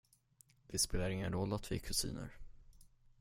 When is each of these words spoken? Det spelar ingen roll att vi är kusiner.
Det 0.67 0.79
spelar 0.79 1.09
ingen 1.09 1.33
roll 1.33 1.53
att 1.53 1.71
vi 1.71 1.75
är 1.75 1.79
kusiner. 1.79 2.29